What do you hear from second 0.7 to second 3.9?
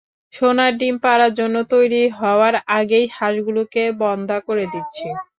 ডিম পাড়ার জন্য তৈরি হওয়ার আগেই হাঁসগুলোকে